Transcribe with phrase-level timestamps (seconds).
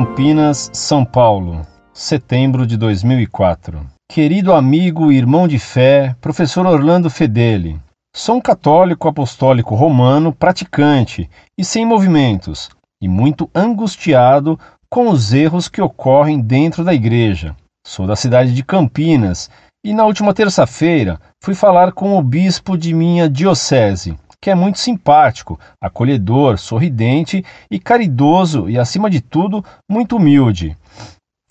[0.00, 1.60] Campinas, São Paulo,
[1.92, 3.86] setembro de 2004.
[4.10, 7.78] Querido amigo e irmão de fé, professor Orlando Fedeli.
[8.16, 15.68] Sou um católico apostólico romano praticante e sem movimentos, e muito angustiado com os erros
[15.68, 17.54] que ocorrem dentro da igreja.
[17.86, 19.50] Sou da cidade de Campinas
[19.84, 24.78] e na última terça-feira fui falar com o bispo de minha diocese, que é muito
[24.78, 30.76] simpático, acolhedor, sorridente e caridoso e, acima de tudo, muito humilde.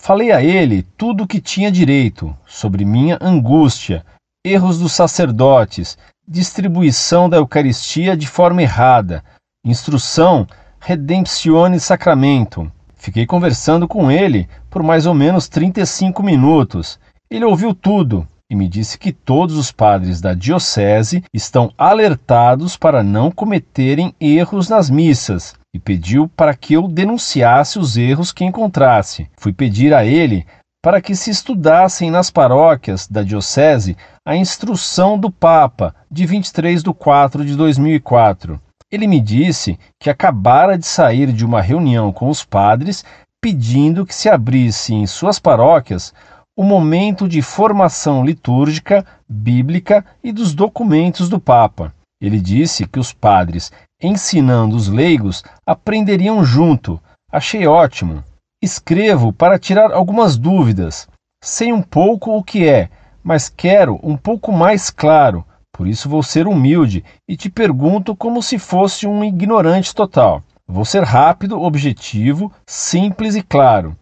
[0.02, 4.04] Falei a ele tudo o que tinha direito sobre minha angústia,
[4.44, 9.22] erros dos sacerdotes, distribuição da Eucaristia de forma errada,
[9.64, 10.46] instrução
[10.80, 12.70] Redemptione Sacramento.
[12.96, 16.98] Fiquei conversando com ele por mais ou menos 35 minutos.
[17.30, 23.00] Ele ouviu tudo e me disse que todos os padres da diocese estão alertados para
[23.00, 29.30] não cometerem erros nas missas e pediu para que eu denunciasse os erros que encontrasse.
[29.38, 30.44] Fui pedir a ele
[30.82, 36.92] para que se estudassem nas paróquias da diocese a instrução do Papa de 23 de
[36.92, 38.60] 4 de 2004.
[38.90, 43.04] Ele me disse que acabara de sair de uma reunião com os padres
[43.40, 46.12] pedindo que se abrisse em suas paróquias
[46.60, 51.90] o momento de formação litúrgica, bíblica e dos documentos do Papa.
[52.20, 57.00] Ele disse que os padres, ensinando os leigos, aprenderiam junto.
[57.32, 58.22] Achei ótimo.
[58.62, 61.08] Escrevo para tirar algumas dúvidas.
[61.42, 62.90] Sei um pouco o que é,
[63.24, 65.42] mas quero um pouco mais claro.
[65.72, 70.42] Por isso vou ser humilde e te pergunto como se fosse um ignorante total.
[70.68, 73.96] Vou ser rápido, objetivo, simples e claro.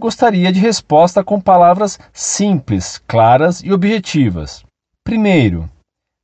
[0.00, 4.64] Gostaria de resposta com palavras simples, claras e objetivas.
[5.04, 5.70] Primeiro,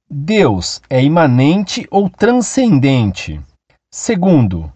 [0.08, 3.38] Deus é imanente ou transcendente?
[3.92, 4.72] Segundo,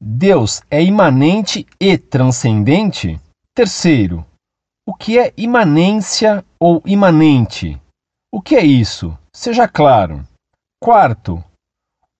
[0.00, 3.20] Deus é imanente e transcendente?
[3.52, 4.24] Terceiro,
[4.86, 7.82] o que é imanência ou imanente?
[8.32, 9.18] O que é isso?
[9.34, 10.24] Seja claro.
[10.80, 11.42] Quarto,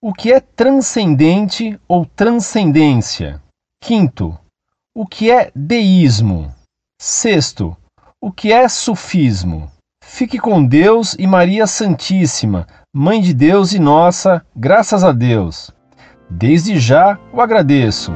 [0.03, 3.41] o que é transcendente ou transcendência?
[3.81, 4.37] Quinto,
[4.93, 6.53] o que é deísmo?
[7.01, 7.75] Sexto,
[8.21, 9.71] o que é sufismo?
[10.03, 15.71] Fique com Deus e Maria Santíssima, Mãe de Deus e nossa, graças a Deus.
[16.29, 18.11] Desde já o agradeço.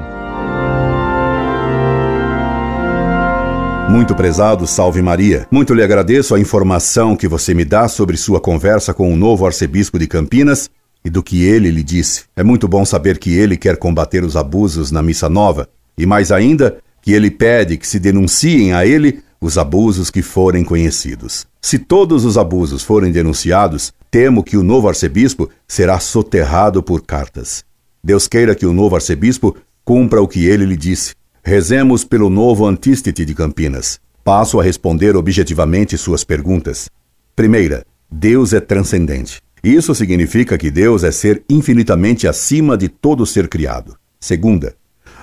[3.89, 5.47] Muito prezado, salve Maria.
[5.49, 9.45] Muito lhe agradeço a informação que você me dá sobre sua conversa com o novo
[9.45, 10.69] arcebispo de Campinas
[11.05, 12.25] e do que ele lhe disse.
[12.35, 16.31] É muito bom saber que ele quer combater os abusos na missa nova e mais
[16.31, 21.45] ainda, que ele pede que se denunciem a ele os abusos que forem conhecidos.
[21.61, 27.63] Se todos os abusos forem denunciados, temo que o novo arcebispo será soterrado por cartas.
[28.03, 31.13] Deus queira que o novo arcebispo cumpra o que ele lhe disse.
[31.43, 33.99] Rezemos pelo novo antístete de Campinas.
[34.23, 36.89] Passo a responder objetivamente suas perguntas.
[37.35, 39.41] Primeira, Deus é transcendente.
[39.63, 43.95] Isso significa que Deus é ser infinitamente acima de todo ser criado.
[44.19, 44.75] Segunda,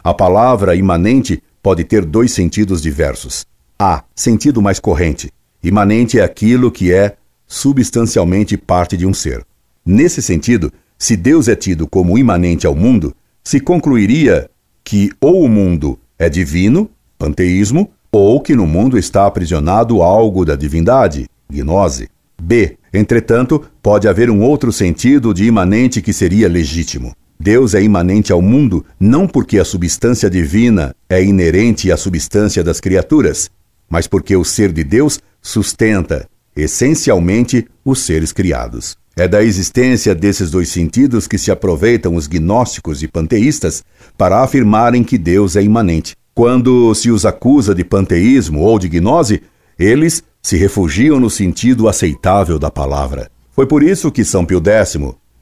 [0.05, 3.47] a palavra imanente pode ter dois sentidos diversos.
[3.79, 4.03] A.
[4.15, 5.31] Sentido mais corrente.
[5.63, 9.45] Imanente é aquilo que é substancialmente parte de um ser.
[9.85, 13.15] Nesse sentido, se Deus é tido como imanente ao mundo,
[13.45, 14.49] se concluiria
[14.83, 20.57] que ou o mundo é divino, panteísmo, ou que no mundo está aprisionado algo da
[20.57, 22.09] divindade, gnose.
[22.41, 22.77] B.
[22.93, 27.15] Entretanto, pode haver um outro sentido de imanente que seria legítimo.
[27.43, 32.79] Deus é imanente ao mundo não porque a substância divina é inerente à substância das
[32.79, 33.51] criaturas,
[33.91, 38.97] mas porque o ser de Deus sustenta, essencialmente, os seres criados.
[39.17, 43.83] É da existência desses dois sentidos que se aproveitam os gnósticos e panteístas
[44.17, 46.15] para afirmarem que Deus é imanente.
[46.33, 49.43] Quando se os acusa de panteísmo ou de gnose,
[49.77, 53.29] eles se refugiam no sentido aceitável da palavra.
[53.51, 54.97] Foi por isso que São Pio X,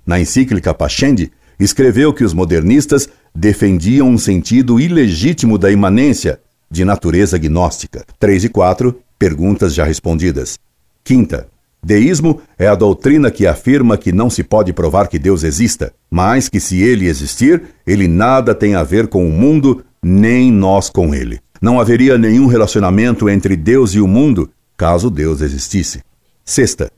[0.06, 1.30] na encíclica Pascendi,
[1.60, 6.40] escreveu que os modernistas defendiam um sentido ilegítimo da imanência,
[6.70, 8.04] de natureza gnóstica.
[8.18, 10.58] 3 e 4, perguntas já respondidas.
[11.04, 11.48] Quinta,
[11.82, 16.48] deísmo é a doutrina que afirma que não se pode provar que Deus exista, mas
[16.48, 21.14] que se ele existir, ele nada tem a ver com o mundo, nem nós com
[21.14, 21.40] ele.
[21.60, 26.00] Não haveria nenhum relacionamento entre Deus e o mundo caso Deus existisse.
[26.42, 26.90] Sexta,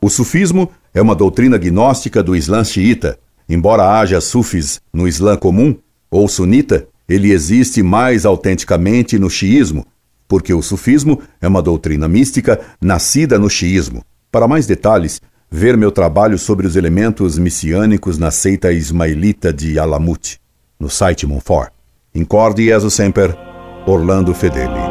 [0.00, 5.76] o sufismo é uma doutrina gnóstica do Islã xiita, Embora haja sufis no Islã comum
[6.10, 9.86] ou sunita, ele existe mais autenticamente no xiismo,
[10.26, 14.04] porque o sufismo é uma doutrina mística nascida no xiismo.
[14.30, 15.20] Para mais detalhes,
[15.50, 20.40] ver meu trabalho sobre os elementos messiânicos na seita ismaelita de Alamut,
[20.78, 21.70] no site Monfort.
[22.14, 23.36] Incorde Jesus Semper,
[23.86, 24.85] Orlando Fedeli.